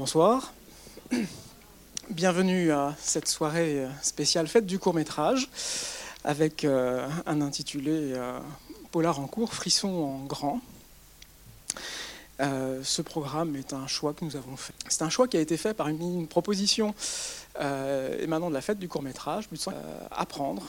Bonsoir. 0.00 0.52
Bienvenue 2.10 2.70
à 2.70 2.94
cette 3.00 3.26
soirée 3.26 3.84
spéciale 4.00 4.46
fête 4.46 4.64
du 4.64 4.78
court 4.78 4.94
métrage 4.94 5.50
avec 6.22 6.64
euh, 6.64 7.08
un 7.26 7.40
intitulé 7.40 8.12
euh, 8.14 8.38
Polar 8.92 9.18
en 9.18 9.26
cours, 9.26 9.52
frisson 9.52 9.88
en 9.88 10.24
grand. 10.24 10.60
Euh, 12.38 12.80
ce 12.84 13.02
programme 13.02 13.56
est 13.56 13.72
un 13.72 13.88
choix 13.88 14.14
que 14.14 14.24
nous 14.24 14.36
avons 14.36 14.56
fait. 14.56 14.72
C'est 14.86 15.02
un 15.02 15.10
choix 15.10 15.26
qui 15.26 15.36
a 15.36 15.40
été 15.40 15.56
fait 15.56 15.74
par 15.74 15.88
une, 15.88 16.28
proposition 16.28 16.94
émanant 17.58 18.50
de 18.50 18.54
la 18.54 18.60
fête 18.60 18.78
du 18.78 18.86
court 18.86 19.02
métrage, 19.02 19.48
apprendre 20.12 20.62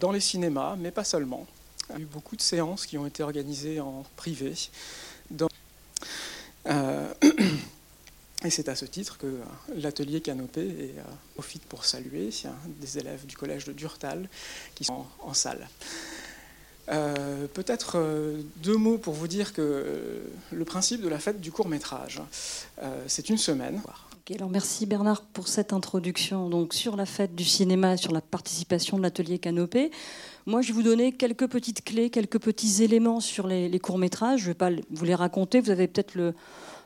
dans 0.00 0.10
les 0.10 0.18
cinémas, 0.18 0.74
mais 0.76 0.90
pas 0.90 1.04
seulement. 1.04 1.46
Il 1.90 1.92
y 1.92 1.98
a 1.98 2.00
eu 2.00 2.06
beaucoup 2.06 2.34
de 2.34 2.42
séances 2.42 2.86
qui 2.86 2.98
ont 2.98 3.06
été 3.06 3.22
organisées 3.22 3.78
en 3.78 4.04
privé. 4.16 4.52
Dans, 5.30 5.46
Et 8.44 8.50
c'est 8.50 8.68
à 8.68 8.74
ce 8.74 8.84
titre 8.84 9.16
que 9.16 9.26
euh, 9.26 9.42
l'atelier 9.74 10.20
Canopé 10.20 10.60
euh, 10.60 11.02
profite 11.34 11.62
pour 11.64 11.86
saluer 11.86 12.28
des 12.80 12.98
élèves 12.98 13.24
du 13.24 13.36
collège 13.36 13.64
de 13.64 13.72
Durtal 13.72 14.28
qui 14.74 14.84
sont 14.84 15.06
en, 15.20 15.32
salle. 15.32 15.66
Euh, 16.90 17.46
peut-être 17.46 17.98
deux 18.56 18.76
mots 18.76 18.98
pour 18.98 19.14
vous 19.14 19.28
dire 19.28 19.54
que 19.54 20.22
le 20.52 20.64
principe 20.66 21.00
de 21.00 21.08
la 21.08 21.18
fête 21.18 21.40
du 21.40 21.50
court 21.50 21.68
métrage, 21.68 22.20
c'est 23.06 23.30
une 23.30 23.38
semaine. 23.38 23.80
alors 24.34 24.50
merci 24.50 24.84
Bernard 24.84 25.22
pour 25.22 25.48
cette 25.48 25.72
introduction 25.72 26.50
donc 26.50 26.74
sur 26.74 26.96
la 26.96 27.06
fête 27.06 27.34
du 27.34 27.44
cinéma, 27.44 27.96
sur 27.96 28.12
la 28.12 28.20
participation 28.20 28.98
de 28.98 29.02
l'atelier 29.02 29.38
Canopé. 29.38 29.90
Moi, 30.46 30.60
je 30.60 30.68
vais 30.68 30.74
vous 30.74 30.82
donner 30.82 31.12
quelques 31.12 31.48
petites 31.48 31.82
clés, 31.82 32.10
quelques 32.10 32.38
petits 32.38 32.82
éléments 32.82 33.20
sur 33.20 33.46
les, 33.46 33.70
les 33.70 33.78
courts 33.78 33.96
métrages. 33.96 34.40
Je 34.40 34.44
ne 34.44 34.50
vais 34.50 34.54
pas 34.54 34.70
vous 34.90 35.04
les 35.06 35.14
raconter. 35.14 35.58
Vous 35.60 35.70
avez 35.70 35.88
peut-être 35.88 36.14
le, 36.14 36.34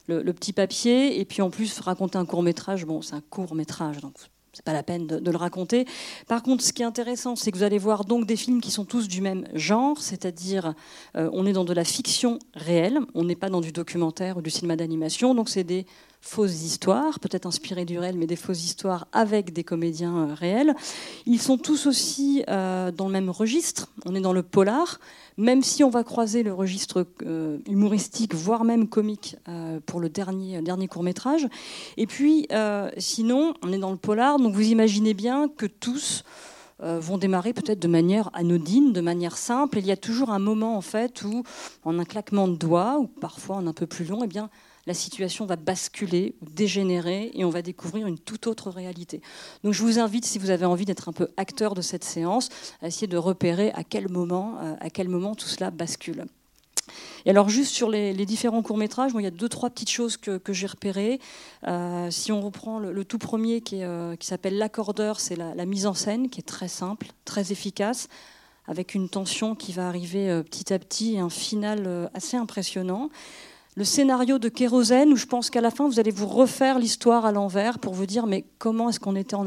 le, 0.09 0.33
petit 0.33 0.53
papier, 0.53 1.21
et 1.21 1.25
puis 1.25 1.43
en 1.43 1.51
plus 1.51 1.81
raconter 1.81 2.19
un 2.19 2.27
court 2.27 2.43
métrage. 2.43 2.85
Bon, 2.85 3.03
c'est 3.03 3.15
un 3.15 3.21
court 3.21 3.55
métrage, 3.55 3.99
donc 3.99 4.15
c'est 4.53 4.65
pas 4.65 4.73
la 4.73 4.83
peine 4.83 5.07
de, 5.07 5.31
le 5.31 5.37
raconter. 5.37 5.87
Par 6.27 6.43
contre, 6.43 6.65
ce 6.65 6.73
qui 6.73 6.83
est 6.83 6.87
intéressant, 6.87 7.37
c'est 7.37 7.53
que 7.53 7.59
vous 7.59 7.63
allez 7.63 7.79
voir 7.79 8.05
donc 8.05 8.27
des 8.27 8.37
films 8.37 8.61
qui 8.61 8.71
sont 8.71 8.85
tous 8.85 9.07
du 9.07 9.21
même 9.21 9.47
genre, 9.55 10.01
c'est-à-dire 10.01 10.75
euh, 11.17 11.31
on 11.33 11.47
est 11.47 11.53
dans 11.53 11.65
de 11.65 11.73
la 11.73 11.85
fiction 11.85 12.39
réelle, 12.55 12.99
on 13.15 13.25
n'est 13.25 13.37
pas 13.37 13.51
dans 13.51 13.61
du 13.61 13.71
documentaire 13.71 14.39
ou 14.39 14.43
du 14.43 14.51
cinéma 14.51 14.77
d'animation, 14.77 15.35
donc 15.35 15.49
c'est 15.49 15.65
des 15.65 15.87
fausses 16.21 16.63
histoires, 16.63 17.21
peut-être 17.21 17.47
inspirées 17.47 17.85
du 17.85 17.99
réel, 17.99 18.17
mais 18.17 18.27
des 18.27 18.37
fausses 18.37 18.65
histoires 18.65 19.07
avec 19.13 19.53
des 19.53 19.65
comédiens 19.65 20.29
euh, 20.29 20.35
réels. 20.35 20.75
Ils 21.27 21.41
sont 21.41 21.59
tous 21.59 21.87
aussi 21.87 22.45
euh, 22.49 22.91
dans 22.91 23.07
le 23.07 23.13
même 23.13 23.31
registre, 23.31 23.89
on 24.05 24.15
est 24.15 24.21
dans 24.21 24.33
le 24.33 24.43
polar, 24.43 24.99
même 25.37 25.63
si 25.63 25.85
on 25.85 25.91
va 25.91 26.03
croiser 26.03 26.43
le 26.43 26.53
registre 26.53 27.07
euh, 27.23 27.59
humoristique, 27.69 28.35
voire 28.35 28.65
même 28.65 28.89
comique, 28.89 29.37
pour 29.87 30.01
le 30.01 30.09
dernier, 30.09 30.61
dernier 30.63 30.89
court 30.89 31.03
métrage. 31.03 31.47
Et 31.97 32.07
puis, 32.07 32.49
sinon, 32.97 33.55
on 33.63 33.73
est 33.73 33.79
dans 33.79 33.91
le 33.91 33.97
polar, 33.97 34.39
donc 34.39 34.55
vous 34.55 34.69
imaginez 34.69 35.15
bien 35.15 35.49
que 35.49 35.67
tous 35.67 36.25
vont 36.81 37.19
démarrer 37.19 37.53
peut-être 37.53 37.81
de 37.81 37.89
manière 37.89 38.31
anodine, 38.35 38.93
de 38.93 39.01
manière 39.01 39.37
simple. 39.37 39.79
il 39.79 39.87
y 39.87 39.93
a 39.93 39.97
toujours 39.97 40.31
un 40.31 40.39
moment 40.39 40.77
en 40.77 40.81
fait 40.81 41.23
où, 41.23 41.43
en 41.85 41.99
un 41.99 42.05
claquement 42.05 42.49
de 42.49 42.57
doigts, 42.57 42.99
ou 42.99 43.07
parfois 43.07 43.57
en 43.57 43.67
un 43.67 43.73
peu 43.73 43.87
plus 43.87 44.05
long, 44.05 44.23
eh 44.25 44.29
bien, 44.29 44.51
la 44.89 44.95
situation 44.95 45.45
va 45.45 45.57
basculer, 45.57 46.35
dégénérer, 46.41 47.31
et 47.35 47.45
on 47.45 47.51
va 47.51 47.61
découvrir 47.61 48.07
une 48.07 48.19
toute 48.19 48.47
autre 48.47 48.71
réalité. 48.71 49.21
Donc 49.63 49.75
je 49.75 49.83
vous 49.83 49.99
invite, 49.99 50.25
si 50.25 50.39
vous 50.39 50.49
avez 50.49 50.65
envie 50.65 50.87
d'être 50.87 51.11
un 51.11 51.13
peu 51.13 51.29
acteur 51.37 51.75
de 51.75 51.83
cette 51.83 52.05
séance, 52.05 52.49
à 52.81 52.87
essayer 52.87 53.07
de 53.07 53.19
repérer 53.19 53.71
à 53.73 53.85
quel 53.85 54.09
moment, 54.09 54.57
euh, 54.63 54.75
à 54.81 54.89
quel 54.89 55.11
moment 55.11 55.35
tout 55.35 55.47
cela 55.47 55.71
bascule. 55.71 56.25
Et 57.27 57.31
alors 57.31 57.51
juste 57.51 57.75
sur 57.75 57.91
les, 57.91 58.15
différents 58.25 58.63
courts-métrages, 58.63 59.13
il 59.15 59.21
y 59.21 59.27
a 59.27 59.31
deux, 59.31 59.51
trois 59.51 59.69
petites 59.69 59.91
choses 59.91 60.17
que, 60.17 60.41
j'ai 60.49 60.67
repérées. 60.67 61.21
Euh, 61.67 62.11
si 62.11 62.33
on 62.33 62.41
reprend 62.41 62.79
le, 62.79 63.05
tout 63.05 63.19
premier 63.19 63.61
qui, 63.61 63.83
euh, 63.83 64.17
qui 64.17 64.27
s'appelle 64.27 64.57
L'accordeur, 64.57 65.21
c'est 65.21 65.37
la, 65.37 65.55
la, 65.55 65.67
mise 65.67 65.87
en 65.87 65.93
scène 65.93 66.31
qui 66.31 66.41
est 66.41 66.49
très 66.49 66.69
simple, 66.69 67.09
très 67.27 67.53
efficace, 67.53 68.09
avec 68.67 68.95
une 68.95 69.11
tension 69.11 69.55
qui 69.55 69.73
va 69.73 69.87
arriver 69.87 70.43
petit 70.45 70.73
à 70.73 70.79
petit 70.79 71.17
et 71.17 71.19
un 71.19 71.31
final 71.31 72.11
assez 72.15 72.39
impressionnant 72.39 73.11
le 73.79 73.85
scénario 73.85 74.41
de 74.41 74.49
Kérosène, 74.49 75.13
où 75.13 75.17
je 75.17 75.27
pense 75.27 75.51
qu'à 75.51 75.61
la 75.61 75.71
fin, 75.71 75.87
vous 75.87 76.01
allez 76.01 76.11
vous 76.11 76.27
refaire 76.27 76.81
l'histoire 76.81 77.25
à 77.25 77.31
l'envers 77.31 77.79
pour 77.79 77.95
vous 77.95 78.07
dire, 78.07 78.27
mais 78.27 78.45
comment 78.59 78.89
est-ce 78.89 78.99
qu'on 78.99 79.15
était 79.15 79.37
en 79.37 79.45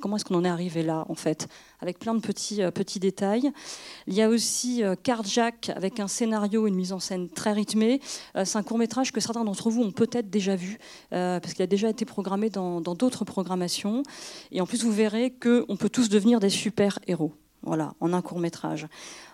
comment 0.00 0.16
est-ce 0.16 0.24
qu'on 0.24 0.34
en 0.34 0.44
est 0.44 0.48
arrivé 0.48 0.82
là, 0.82 1.06
en 1.08 1.14
fait, 1.14 1.46
avec 1.78 2.00
plein 2.00 2.16
de 2.16 2.20
petits, 2.20 2.64
euh, 2.64 2.72
petits 2.72 2.98
détails. 2.98 3.52
Il 4.08 4.14
y 4.14 4.22
a 4.22 4.28
aussi 4.28 4.82
euh, 4.82 4.96
avec 5.76 6.00
un 6.00 6.08
scénario, 6.08 6.66
une 6.66 6.74
mise 6.74 6.92
en 6.92 6.98
scène 6.98 7.28
très 7.28 7.52
rythmée. 7.52 8.00
Euh, 8.36 8.44
c'est 8.44 8.58
un 8.58 8.64
court 8.64 8.76
métrage 8.76 9.12
que 9.12 9.20
certains 9.20 9.44
d'entre 9.44 9.70
vous 9.70 9.82
ont 9.82 9.92
peut-être 9.92 10.30
déjà 10.30 10.56
vu, 10.56 10.78
euh, 11.12 11.38
parce 11.38 11.54
qu'il 11.54 11.62
a 11.62 11.68
déjà 11.68 11.88
été 11.88 12.04
programmé 12.04 12.50
dans 12.50 12.80
d'autres 12.80 13.24
programmations. 13.24 14.02
Et 14.50 14.60
en 14.60 14.66
plus, 14.66 14.82
vous 14.82 14.90
verrez 14.90 15.30
qu'on 15.30 15.76
peut 15.76 15.90
tous 15.90 16.08
devenir 16.08 16.40
des 16.40 16.50
super 16.50 16.98
héros. 17.06 17.34
Voilà, 17.62 17.92
en 18.00 18.14
un 18.14 18.22
court 18.22 18.38
métrage. 18.38 18.86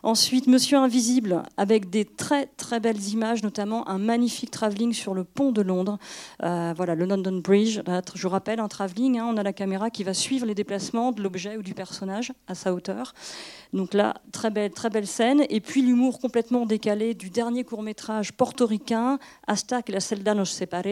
Ensuite, 0.02 0.48
Monsieur 0.48 0.78
Invisible, 0.78 1.44
avec 1.56 1.90
des 1.90 2.04
très 2.04 2.46
très 2.46 2.80
belles 2.80 3.08
images, 3.10 3.44
notamment 3.44 3.88
un 3.88 3.98
magnifique 3.98 4.50
travelling 4.50 4.92
sur 4.92 5.14
le 5.14 5.22
pont 5.22 5.52
de 5.52 5.62
Londres. 5.62 5.98
Euh, 6.42 6.74
voilà, 6.76 6.96
le 6.96 7.04
London 7.04 7.40
Bridge. 7.40 7.80
Je 8.14 8.26
rappelle, 8.26 8.58
un 8.58 8.66
travelling, 8.66 9.20
hein, 9.20 9.26
on 9.28 9.36
a 9.36 9.44
la 9.44 9.52
caméra 9.52 9.90
qui 9.90 10.02
va 10.02 10.12
suivre 10.12 10.44
les 10.44 10.56
déplacements 10.56 11.12
de 11.12 11.22
l'objet 11.22 11.56
ou 11.56 11.62
du 11.62 11.72
personnage 11.72 12.32
à 12.48 12.56
sa 12.56 12.74
hauteur. 12.74 13.14
Donc 13.72 13.94
là, 13.94 14.14
très 14.32 14.50
belle, 14.50 14.72
très 14.72 14.90
belle 14.90 15.06
scène. 15.06 15.44
Et 15.48 15.60
puis 15.60 15.82
l'humour 15.82 16.18
complètement 16.18 16.66
décalé 16.66 17.14
du 17.14 17.30
dernier 17.30 17.62
court 17.62 17.82
métrage 17.82 18.32
portoricain, 18.32 19.18
Hasta 19.46 19.82
que 19.82 19.92
la 19.92 20.00
celda 20.00 20.34
nos 20.34 20.44
separe. 20.44 20.82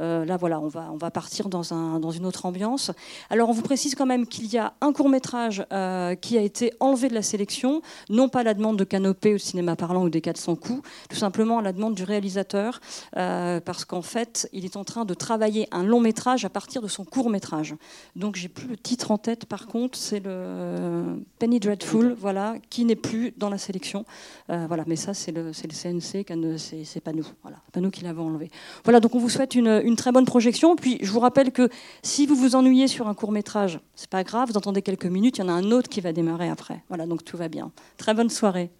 Euh, 0.00 0.24
là, 0.26 0.36
voilà, 0.36 0.60
on 0.60 0.68
va, 0.68 0.90
on 0.92 0.98
va 0.98 1.10
partir 1.10 1.48
dans, 1.48 1.72
un, 1.72 2.00
dans 2.00 2.10
une 2.10 2.26
autre 2.26 2.44
ambiance. 2.44 2.90
Alors, 3.30 3.48
on 3.48 3.52
vous 3.52 3.62
précise 3.62 3.94
quand 3.94 4.06
même 4.06 4.26
qu'il 4.26 4.46
y 4.52 4.58
a 4.58 4.74
un 4.82 4.92
court 4.92 5.08
métrage 5.08 5.64
euh, 5.72 6.14
qui 6.14 6.36
a 6.36 6.42
été 6.42 6.65
enlevé 6.80 7.08
de 7.08 7.14
la 7.14 7.22
sélection, 7.22 7.82
non 8.10 8.28
pas 8.28 8.42
la 8.42 8.54
demande 8.54 8.78
de 8.78 8.84
Canopée 8.84 9.34
au 9.34 9.38
cinéma 9.38 9.76
parlant 9.76 10.04
ou 10.04 10.10
des 10.10 10.20
400 10.20 10.56
coups, 10.56 10.88
tout 11.08 11.16
simplement 11.16 11.58
à 11.58 11.62
la 11.62 11.72
demande 11.72 11.94
du 11.94 12.04
réalisateur, 12.04 12.80
euh, 13.16 13.60
parce 13.60 13.84
qu'en 13.84 14.02
fait, 14.02 14.48
il 14.52 14.64
est 14.64 14.76
en 14.76 14.84
train 14.84 15.04
de 15.04 15.14
travailler 15.14 15.68
un 15.72 15.84
long 15.84 16.00
métrage 16.00 16.44
à 16.44 16.50
partir 16.50 16.82
de 16.82 16.88
son 16.88 17.04
court 17.04 17.30
métrage. 17.30 17.74
Donc 18.14 18.36
j'ai 18.36 18.48
plus 18.48 18.68
le 18.68 18.76
titre 18.76 19.10
en 19.10 19.18
tête, 19.18 19.46
par 19.46 19.66
contre, 19.66 19.98
c'est 19.98 20.20
le 20.20 21.16
Penny 21.38 21.60
Dreadful, 21.60 22.16
voilà, 22.18 22.54
qui 22.70 22.84
n'est 22.84 22.96
plus 22.96 23.32
dans 23.36 23.50
la 23.50 23.58
sélection. 23.58 24.04
Euh, 24.50 24.66
voilà, 24.68 24.84
mais 24.86 24.96
ça, 24.96 25.14
c'est 25.14 25.32
le, 25.32 25.52
CNC, 25.52 26.24
c'est 26.84 27.00
pas 27.00 27.12
nous, 27.12 27.26
voilà, 27.42 27.58
pas 27.72 27.80
nous 27.80 27.90
qui 27.90 28.04
l'avons 28.04 28.26
enlevé. 28.26 28.50
Voilà, 28.84 29.00
donc 29.00 29.14
on 29.14 29.18
vous 29.18 29.28
souhaite 29.28 29.54
une, 29.54 29.96
très 29.96 30.12
bonne 30.12 30.24
projection. 30.24 30.76
Puis 30.76 30.98
je 31.02 31.10
vous 31.10 31.20
rappelle 31.20 31.52
que 31.52 31.68
si 32.02 32.26
vous 32.26 32.34
vous 32.34 32.54
ennuyez 32.54 32.88
sur 32.88 33.08
un 33.08 33.14
court 33.14 33.32
métrage, 33.32 33.80
c'est 33.94 34.10
pas 34.10 34.24
grave, 34.24 34.48
vous 34.50 34.56
entendez 34.56 34.82
quelques 34.82 35.06
minutes, 35.06 35.38
il 35.38 35.40
y 35.42 35.44
en 35.44 35.48
a 35.48 35.52
un 35.52 35.70
autre 35.70 35.88
qui 35.88 36.00
va 36.00 36.12
démarrer 36.12 36.48
Voilà, 36.88 37.06
donc 37.06 37.24
tout 37.24 37.36
va 37.36 37.48
bien. 37.48 37.70
Très 37.96 38.14
bonne 38.14 38.30
soirée. 38.30 38.70